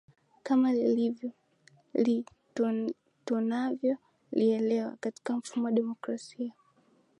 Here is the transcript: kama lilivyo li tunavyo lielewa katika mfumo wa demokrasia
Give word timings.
kama 0.43 0.73
lilivyo 0.73 1.31
li 1.93 2.25
tunavyo 3.25 3.97
lielewa 4.31 4.95
katika 4.99 5.37
mfumo 5.37 5.65
wa 5.65 5.71
demokrasia 5.71 6.53